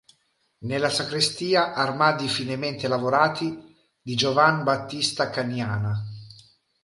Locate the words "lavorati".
2.87-3.55